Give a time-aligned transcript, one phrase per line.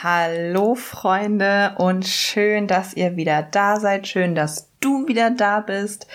[0.00, 4.06] Hallo Freunde und schön, dass ihr wieder da seid.
[4.06, 6.06] Schön, dass du wieder da bist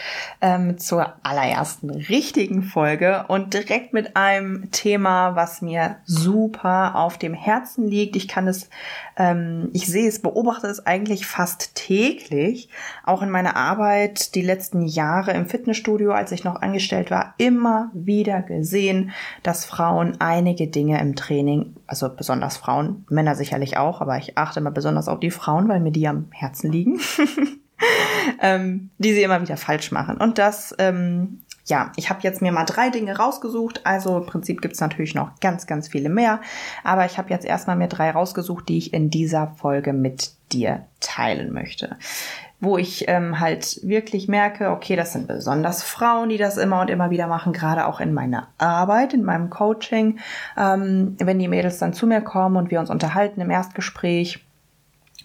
[0.41, 7.34] ähm, zur allerersten richtigen Folge und direkt mit einem Thema, was mir super auf dem
[7.34, 8.16] Herzen liegt.
[8.16, 8.70] Ich kann es,
[9.17, 12.70] ähm, ich sehe es, beobachte es eigentlich fast täglich,
[13.03, 17.92] auch in meiner Arbeit die letzten Jahre im Fitnessstudio, als ich noch angestellt war, immer
[17.94, 19.11] wieder gesehen,
[19.44, 24.59] dass Frauen einige Dinge im Training, also besonders Frauen, Männer sicherlich auch, aber ich achte
[24.59, 27.00] immer besonders auf die Frauen, weil mir die am Herzen liegen.
[28.42, 30.17] ähm, die sie immer wieder falsch machen.
[30.17, 33.81] Und das, ähm, ja, ich habe jetzt mir mal drei Dinge rausgesucht.
[33.86, 36.42] Also im Prinzip gibt's natürlich noch ganz, ganz viele mehr.
[36.84, 40.86] Aber ich habe jetzt erstmal mir drei rausgesucht, die ich in dieser Folge mit dir
[41.00, 41.95] teilen möchte.
[42.59, 46.89] Wo ich ähm, halt wirklich merke, okay, das sind besonders Frauen, die das immer und
[46.89, 50.20] immer wieder machen, gerade auch in meiner Arbeit, in meinem Coaching.
[50.58, 54.45] Ähm, wenn die Mädels dann zu mir kommen und wir uns unterhalten im Erstgespräch,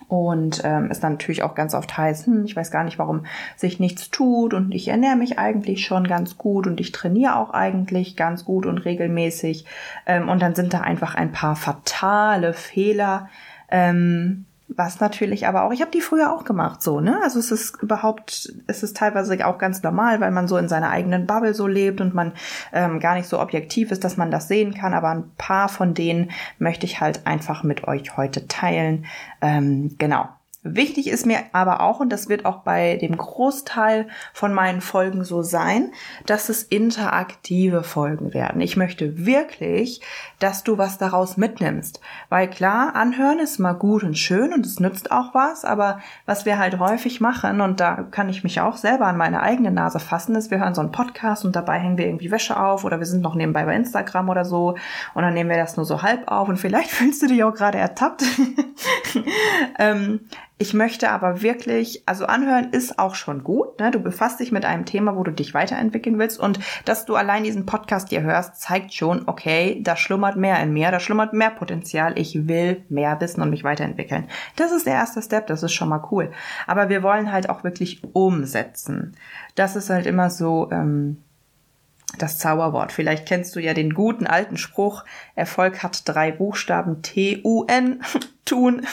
[0.09, 3.27] und ähm, es dann natürlich auch ganz oft heißt, hm, ich weiß gar nicht, warum
[3.57, 7.51] sich nichts tut und ich ernähre mich eigentlich schon ganz gut und ich trainiere auch
[7.51, 9.67] eigentlich ganz gut und regelmäßig.
[10.07, 13.29] Ähm, und dann sind da einfach ein paar fatale Fehler,
[13.71, 17.19] ähm, was natürlich aber auch, ich habe die früher auch gemacht, so, ne?
[17.23, 20.91] Also es ist überhaupt, es ist teilweise auch ganz normal, weil man so in seiner
[20.91, 22.33] eigenen Bubble so lebt und man
[22.73, 24.95] ähm, gar nicht so objektiv ist, dass man das sehen kann.
[24.95, 29.07] Aber ein paar von denen möchte ich halt einfach mit euch heute teilen.
[29.41, 30.29] Ähm, genau.
[30.65, 35.23] Wichtig ist mir aber auch, und das wird auch bei dem Großteil von meinen Folgen
[35.23, 35.93] so sein,
[36.27, 38.61] dass es interaktive Folgen werden.
[38.61, 40.01] Ich möchte wirklich,
[40.41, 42.01] dass du was daraus mitnimmst.
[42.29, 46.45] Weil klar, anhören ist mal gut und schön und es nützt auch was, aber was
[46.45, 50.01] wir halt häufig machen, und da kann ich mich auch selber an meine eigene Nase
[50.01, 52.99] fassen, ist, wir hören so einen Podcast und dabei hängen wir irgendwie Wäsche auf oder
[52.99, 54.77] wir sind noch nebenbei bei Instagram oder so
[55.15, 57.55] und dann nehmen wir das nur so halb auf und vielleicht fühlst du dich auch
[57.55, 58.25] gerade ertappt.
[59.79, 60.21] ähm,
[60.61, 63.79] ich möchte aber wirklich, also anhören ist auch schon gut.
[63.79, 63.93] Ne?
[63.93, 66.41] Du befasst dich mit einem Thema, wo du dich weiterentwickeln willst.
[66.41, 70.73] Und dass du allein diesen Podcast hier hörst, zeigt schon, okay, da schlummert mehr in
[70.73, 72.19] mir, da schlummert mehr Potenzial.
[72.19, 74.27] Ich will mehr wissen und mich weiterentwickeln.
[74.57, 76.33] Das ist der erste Step, das ist schon mal cool.
[76.67, 79.17] Aber wir wollen halt auch wirklich umsetzen.
[79.55, 80.69] Das ist halt immer so.
[80.73, 81.23] Ähm,
[82.17, 82.93] das Zauberwort.
[82.93, 85.05] Vielleicht kennst du ja den guten alten Spruch,
[85.35, 88.03] Erfolg hat drei Buchstaben T-U-N,
[88.45, 88.87] tun.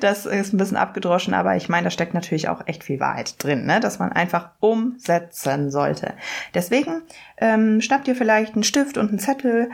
[0.00, 3.42] Das ist ein bisschen abgedroschen, aber ich meine, da steckt natürlich auch echt viel Wahrheit
[3.42, 3.78] drin, ne?
[3.78, 6.14] dass man einfach umsetzen sollte.
[6.54, 7.02] Deswegen
[7.36, 9.70] ähm, schnapp dir vielleicht einen Stift und einen Zettel,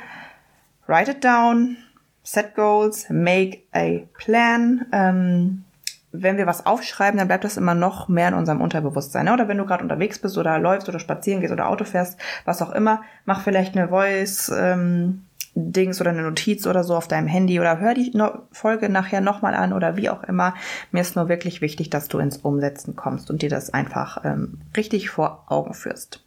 [0.88, 1.76] write it down,
[2.24, 4.86] set goals, make a plan.
[4.92, 5.64] Ähm,
[6.12, 9.24] wenn wir was aufschreiben, dann bleibt das immer noch mehr in unserem Unterbewusstsein.
[9.24, 9.32] Ne?
[9.32, 12.62] Oder wenn du gerade unterwegs bist oder läufst oder spazieren gehst oder Auto fährst, was
[12.62, 14.52] auch immer, mach vielleicht eine Voice.
[14.54, 15.24] Ähm,
[15.54, 18.12] Dings oder eine Notiz oder so auf deinem Handy oder hör die
[18.52, 20.54] Folge nachher nochmal an oder wie auch immer.
[20.92, 24.62] Mir ist nur wirklich wichtig, dass du ins Umsetzen kommst und dir das einfach ähm,
[24.76, 26.24] richtig vor Augen führst.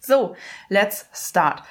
[0.00, 0.34] So,
[0.68, 1.62] let's start.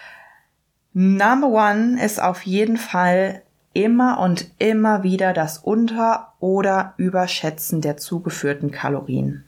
[0.94, 3.42] Number one ist auf jeden Fall
[3.74, 9.44] immer und immer wieder das Unter- oder Überschätzen der zugeführten Kalorien.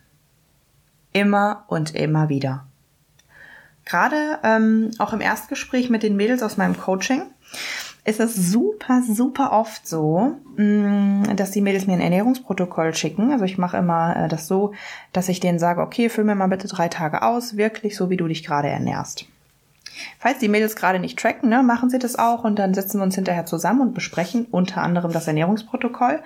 [1.14, 2.66] Immer und immer wieder.
[3.86, 7.22] Gerade ähm, auch im Erstgespräch mit den Mädels aus meinem Coaching
[8.04, 13.32] ist es super, super oft so, mm, dass die Mädels mir ein Ernährungsprotokoll schicken.
[13.32, 14.74] Also ich mache immer äh, das so,
[15.12, 18.18] dass ich denen sage, okay, füll mir mal bitte drei Tage aus, wirklich so, wie
[18.18, 19.26] du dich gerade ernährst.
[20.20, 23.04] Falls die Mädels gerade nicht tracken, ne, machen sie das auch und dann setzen wir
[23.04, 26.22] uns hinterher zusammen und besprechen unter anderem das Ernährungsprotokoll.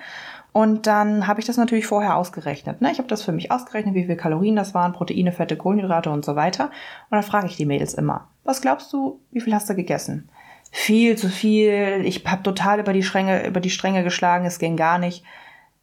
[0.52, 2.80] Und dann habe ich das natürlich vorher ausgerechnet.
[2.80, 2.90] Ne?
[2.90, 6.24] Ich habe das für mich ausgerechnet, wie viel Kalorien das waren, Proteine, Fette, Kohlenhydrate und
[6.24, 6.64] so weiter.
[6.64, 10.28] Und dann frage ich die Mädels immer, was glaubst du, wie viel hast du gegessen?
[10.72, 14.76] Viel zu viel, ich habe total über die Stränge, über die Stränge geschlagen, es ging
[14.76, 15.24] gar nicht.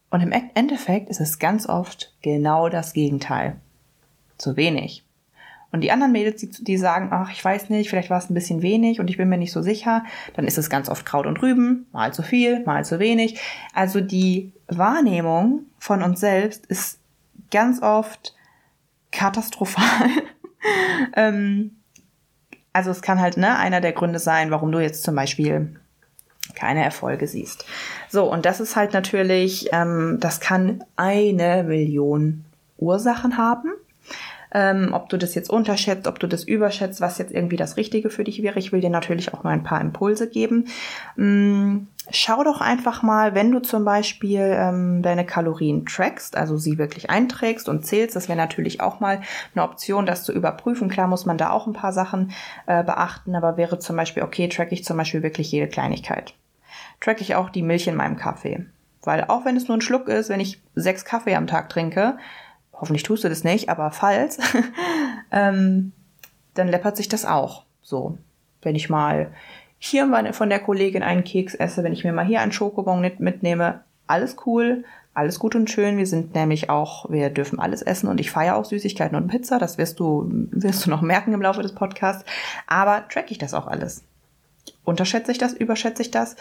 [0.10, 3.57] Und im Endeffekt ist es ganz oft genau das Gegenteil.
[4.38, 5.06] Zu wenig.
[5.72, 8.34] Und die anderen Mädels, die, die sagen, ach, ich weiß nicht, vielleicht war es ein
[8.34, 10.04] bisschen wenig und ich bin mir nicht so sicher,
[10.36, 13.40] dann ist es ganz oft Kraut und Rüben, mal zu viel, mal zu wenig.
[13.74, 17.00] Also die Wahrnehmung von uns selbst ist
[17.52, 18.34] ganz oft
[19.12, 20.10] katastrophal.
[21.16, 21.72] ähm,
[22.72, 25.80] also es kann halt ne, einer der Gründe sein, warum du jetzt zum Beispiel
[26.56, 27.66] keine Erfolge siehst.
[28.10, 32.46] So, und das ist halt natürlich, ähm, das kann eine Million
[32.78, 33.74] Ursachen haben.
[34.54, 38.10] Ähm, ob du das jetzt unterschätzt, ob du das überschätzt, was jetzt irgendwie das Richtige
[38.10, 38.60] für dich wäre.
[38.60, 40.68] Ich will dir natürlich auch mal ein paar Impulse geben.
[41.18, 46.78] Ähm, schau doch einfach mal, wenn du zum Beispiel ähm, deine Kalorien trackst, also sie
[46.78, 49.22] wirklich einträgst und zählst, das wäre natürlich auch mal
[49.54, 50.90] eine Option, das zu überprüfen.
[50.90, 52.32] Klar muss man da auch ein paar Sachen
[52.66, 56.34] äh, beachten, aber wäre zum Beispiel, okay, track ich zum Beispiel wirklich jede Kleinigkeit.
[57.02, 58.66] Track ich auch die Milch in meinem Kaffee.
[59.04, 62.18] Weil auch wenn es nur ein Schluck ist, wenn ich sechs Kaffee am Tag trinke,
[62.79, 64.39] hoffentlich tust du das nicht, aber falls,
[65.31, 65.91] ähm,
[66.53, 67.63] dann läppert sich das auch.
[67.81, 68.18] So,
[68.62, 69.31] wenn ich mal
[69.79, 73.81] hier von der Kollegin einen Keks esse, wenn ich mir mal hier einen Schokobon mitnehme,
[74.07, 74.83] alles cool,
[75.13, 75.97] alles gut und schön.
[75.97, 79.57] Wir sind nämlich auch, wir dürfen alles essen und ich feiere auch Süßigkeiten und Pizza.
[79.57, 82.24] Das wirst du, wirst du noch merken im Laufe des Podcasts.
[82.68, 84.03] Aber track ich das auch alles?
[84.83, 85.53] Unterschätze ich das?
[85.53, 86.35] Überschätze ich das?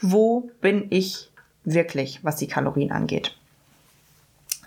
[0.00, 1.30] Wo bin ich
[1.64, 3.36] wirklich, was die Kalorien angeht?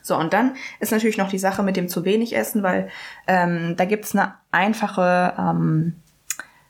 [0.01, 2.89] So, und dann ist natürlich noch die Sache mit dem zu wenig Essen, weil
[3.27, 5.95] ähm, da gibt's eine einfache ähm,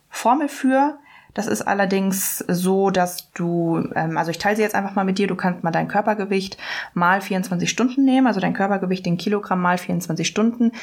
[0.09, 0.97] Formel für.
[1.33, 5.17] Das ist allerdings so, dass du, ähm, also ich teile sie jetzt einfach mal mit
[5.17, 6.57] dir, du kannst mal dein Körpergewicht
[6.93, 10.73] mal 24 Stunden nehmen, also dein Körpergewicht in Kilogramm mal 24 Stunden.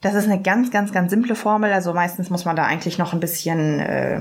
[0.00, 1.72] Das ist eine ganz, ganz, ganz simple Formel.
[1.72, 4.20] Also meistens muss man da eigentlich noch ein bisschen äh,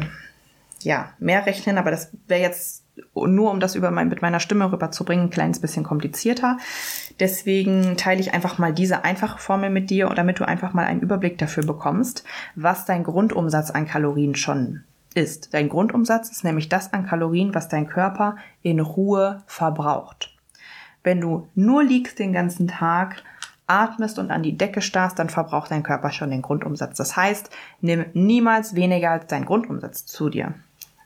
[0.82, 2.81] ja, mehr rechnen, aber das wäre jetzt
[3.16, 6.58] nur um das über mein, mit meiner Stimme rüberzubringen, ein kleines bisschen komplizierter.
[7.20, 11.02] Deswegen teile ich einfach mal diese einfache Formel mit dir, damit du einfach mal einen
[11.02, 12.24] Überblick dafür bekommst,
[12.56, 14.84] was dein Grundumsatz an Kalorien schon
[15.14, 15.54] ist.
[15.54, 20.34] Dein Grundumsatz ist nämlich das an Kalorien, was dein Körper in Ruhe verbraucht.
[21.04, 23.24] Wenn du nur liegst den ganzen Tag,
[23.68, 26.98] atmest und an die Decke starrst, dann verbraucht dein Körper schon den Grundumsatz.
[26.98, 27.50] Das heißt,
[27.80, 30.54] nimm niemals weniger als dein Grundumsatz zu dir.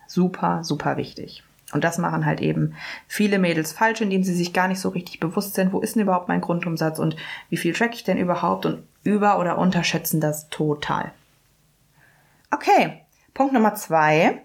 [0.07, 1.43] Super, super wichtig.
[1.75, 2.73] Und das machen halt eben
[3.05, 6.03] viele Mädels falsch, indem sie sich gar nicht so richtig bewusst sind, wo ist denn
[6.03, 7.17] überhaupt mein Grundumsatz und
[7.49, 11.11] wie viel track ich denn überhaupt und über- oder unterschätzen das total.
[12.49, 13.01] Okay,
[13.33, 14.41] Punkt Nummer zwei.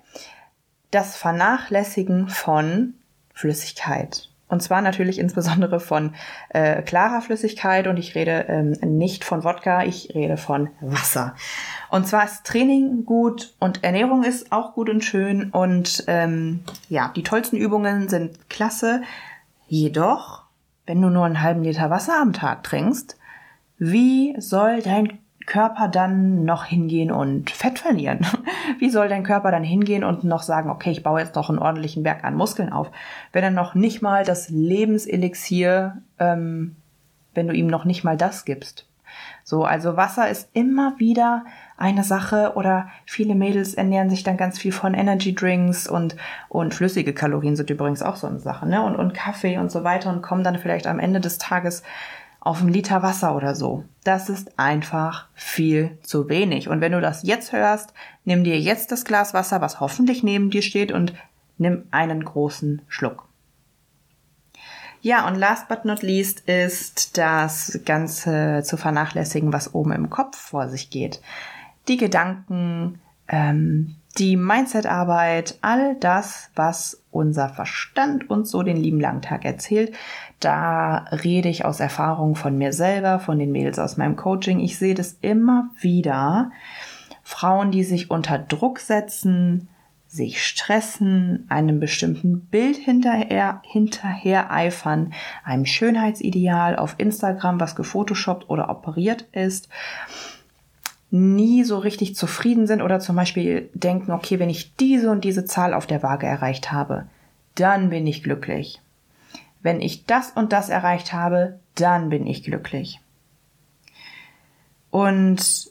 [0.91, 2.95] Das Vernachlässigen von
[3.33, 4.30] Flüssigkeit.
[4.51, 6.15] Und zwar natürlich insbesondere von
[6.49, 11.35] äh, klarer Flüssigkeit und ich rede ähm, nicht von Wodka, ich rede von Wasser.
[11.89, 17.13] Und zwar ist Training gut und Ernährung ist auch gut und schön und ähm, ja,
[17.15, 19.03] die tollsten Übungen sind klasse.
[19.69, 20.43] Jedoch,
[20.85, 23.17] wenn du nur einen halben Liter Wasser am Tag trinkst,
[23.79, 25.20] wie soll dein
[25.51, 28.25] Körper dann noch hingehen und Fett verlieren?
[28.79, 31.59] Wie soll dein Körper dann hingehen und noch sagen, okay, ich baue jetzt noch einen
[31.59, 32.89] ordentlichen Berg an Muskeln auf,
[33.33, 36.77] wenn er noch nicht mal das Lebenselixier, ähm,
[37.35, 38.87] wenn du ihm noch nicht mal das gibst?
[39.43, 41.45] So, also Wasser ist immer wieder
[41.77, 46.15] eine Sache oder viele Mädels ernähren sich dann ganz viel von Energy Drinks und,
[46.49, 48.85] und flüssige Kalorien sind übrigens auch so eine Sache, ne?
[48.85, 51.83] Und, und Kaffee und so weiter und kommen dann vielleicht am Ende des Tages
[52.41, 53.85] auf einen Liter Wasser oder so.
[54.03, 56.69] Das ist einfach viel zu wenig.
[56.69, 57.93] Und wenn du das jetzt hörst,
[58.25, 61.13] nimm dir jetzt das Glas Wasser, was hoffentlich neben dir steht, und
[61.59, 63.29] nimm einen großen Schluck.
[65.03, 70.37] Ja, und last but not least ist das Ganze zu vernachlässigen, was oben im Kopf
[70.37, 71.21] vor sich geht.
[71.89, 79.23] Die Gedanken, ähm, die Mindset-Arbeit, all das, was unser Verstand uns so den lieben langen
[79.23, 79.95] Tag erzählt,
[80.41, 84.61] da rede ich aus Erfahrung von mir selber, von den Mädels aus meinem Coaching.
[84.61, 86.51] Ich sehe das immer wieder.
[87.23, 89.69] Frauen, die sich unter Druck setzen,
[90.09, 95.13] sich stressen, einem bestimmten Bild hinterher, hinterher eifern,
[95.45, 99.69] einem Schönheitsideal auf Instagram, was gefotoshoppt oder operiert ist
[101.11, 105.45] nie so richtig zufrieden sind oder zum Beispiel denken, okay, wenn ich diese und diese
[105.45, 107.07] Zahl auf der Waage erreicht habe,
[107.57, 108.81] dann bin ich glücklich.
[109.63, 113.01] Wenn ich das und das erreicht habe, dann bin ich glücklich.
[114.91, 115.71] Und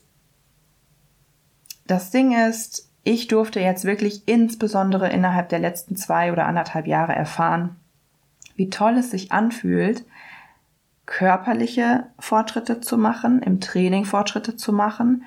[1.87, 7.15] das Ding ist, ich durfte jetzt wirklich insbesondere innerhalb der letzten zwei oder anderthalb Jahre
[7.15, 7.77] erfahren,
[8.55, 10.03] wie toll es sich anfühlt,
[11.09, 15.23] körperliche Fortschritte zu machen, im Training Fortschritte zu machen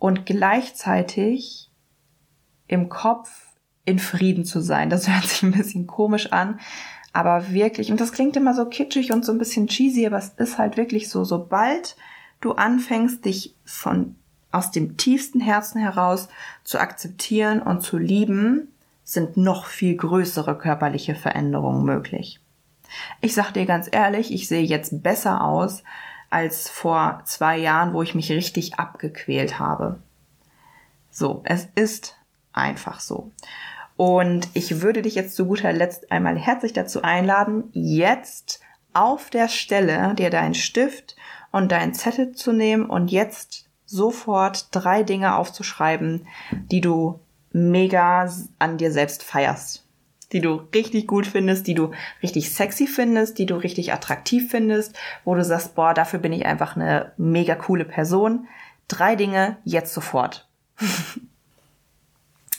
[0.00, 1.70] und gleichzeitig
[2.66, 3.30] im Kopf
[3.84, 4.90] in Frieden zu sein.
[4.90, 6.58] Das hört sich ein bisschen komisch an,
[7.12, 10.30] aber wirklich, und das klingt immer so kitschig und so ein bisschen cheesy, aber es
[10.30, 11.96] ist halt wirklich so, sobald
[12.40, 14.16] du anfängst, dich von
[14.50, 16.28] aus dem tiefsten Herzen heraus
[16.64, 18.72] zu akzeptieren und zu lieben,
[19.04, 22.40] sind noch viel größere körperliche Veränderungen möglich.
[23.20, 25.82] Ich sag dir ganz ehrlich, ich sehe jetzt besser aus
[26.30, 30.00] als vor zwei Jahren, wo ich mich richtig abgequält habe.
[31.10, 32.16] So, es ist
[32.52, 33.30] einfach so.
[33.96, 38.60] Und ich würde dich jetzt zu guter Letzt einmal herzlich dazu einladen, jetzt
[38.92, 41.16] auf der Stelle dir deinen Stift
[41.52, 47.20] und deinen Zettel zu nehmen und jetzt sofort drei Dinge aufzuschreiben, die du
[47.52, 49.83] mega an dir selbst feierst.
[50.34, 54.94] Die du richtig gut findest, die du richtig sexy findest, die du richtig attraktiv findest,
[55.24, 58.46] wo du sagst, boah, dafür bin ich einfach eine mega coole Person.
[58.88, 60.46] Drei Dinge jetzt sofort.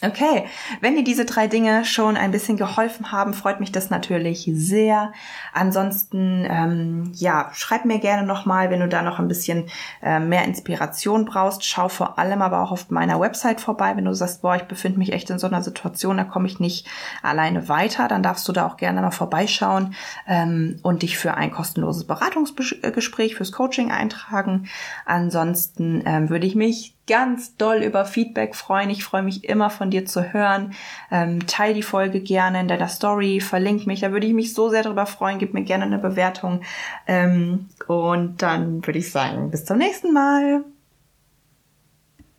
[0.02, 0.46] Okay,
[0.82, 5.14] wenn dir diese drei Dinge schon ein bisschen geholfen haben, freut mich das natürlich sehr.
[5.54, 9.70] Ansonsten, ähm, ja, schreib mir gerne nochmal, wenn du da noch ein bisschen
[10.04, 11.64] äh, mehr Inspiration brauchst.
[11.64, 15.00] Schau vor allem aber auch auf meiner Website vorbei, wenn du sagst, boah, ich befinde
[15.00, 16.88] mich echt in so einer Situation, da komme ich nicht
[17.24, 19.96] alleine weiter, dann darfst du da auch gerne mal vorbeischauen
[20.28, 24.68] ähm, und dich für ein kostenloses Beratungsgespräch fürs Coaching eintragen.
[25.06, 28.90] Ansonsten ähm, würde ich mich ganz doll über Feedback freuen.
[28.90, 30.74] Ich freue mich immer von dir zu hören.
[31.12, 34.02] Ähm, teil die Folge gerne in deiner Story, verlink mich.
[34.02, 35.40] Da würde ich mich so sehr darüber freuen.
[35.40, 36.62] Gib mir gerne eine Bewertung.
[37.08, 40.64] Ähm, und dann würde ich sagen, bis zum nächsten Mal.